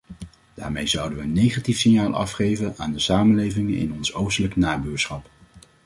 [0.53, 5.29] Daarmee zouden we een negatief signaal afgeven aan de samenlevingen in ons oostelijk nabuurschap.